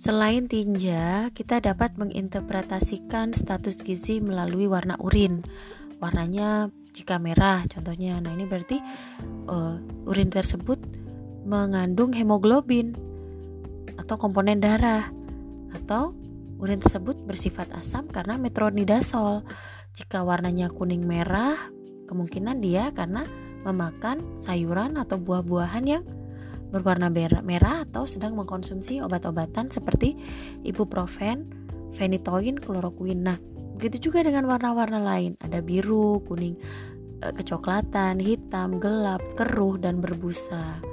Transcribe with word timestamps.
Selain 0.00 0.48
tinja, 0.48 1.28
kita 1.36 1.60
dapat 1.60 2.00
menginterpretasikan 2.00 3.36
status 3.36 3.84
gizi 3.84 4.24
melalui 4.24 4.64
warna 4.64 4.96
urin. 4.96 5.44
Warnanya 6.00 6.72
jika 6.96 7.20
merah, 7.20 7.60
contohnya. 7.68 8.16
Nah, 8.16 8.32
ini 8.32 8.48
berarti 8.48 8.80
uh, 9.52 9.76
urin 10.08 10.32
tersebut 10.32 10.80
mengandung 11.44 12.16
hemoglobin 12.16 12.96
atau 14.00 14.16
komponen 14.16 14.64
darah 14.64 15.12
atau 15.76 16.16
urin 16.56 16.80
tersebut 16.80 17.20
bersifat 17.28 17.68
asam 17.76 18.08
karena 18.08 18.40
metronidazol. 18.40 19.44
Jika 19.92 20.24
warnanya 20.24 20.72
kuning 20.72 21.04
merah, 21.04 21.60
kemungkinan 22.08 22.64
dia 22.64 22.88
karena 22.96 23.28
memakan 23.68 24.40
sayuran 24.40 24.96
atau 24.96 25.20
buah-buahan 25.20 25.84
yang 25.84 26.08
berwarna 26.70 27.10
merah 27.12 27.84
atau 27.84 28.06
sedang 28.06 28.38
mengkonsumsi 28.38 29.02
obat-obatan 29.02 29.68
seperti 29.68 30.14
ibuprofen, 30.62 31.50
phenytoin, 31.94 32.56
kloroquine. 32.56 33.20
Nah, 33.20 33.38
begitu 33.76 34.10
juga 34.10 34.22
dengan 34.22 34.46
warna-warna 34.46 35.02
lain. 35.02 35.34
Ada 35.42 35.60
biru, 35.60 36.22
kuning, 36.24 36.56
e, 37.20 37.26
kecoklatan, 37.34 38.22
hitam, 38.22 38.78
gelap, 38.78 39.20
keruh, 39.34 39.76
dan 39.76 39.98
berbusa. 39.98 40.89